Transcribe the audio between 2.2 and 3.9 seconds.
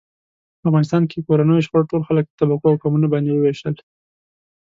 په طبقو او قومونو باندې و وېشل.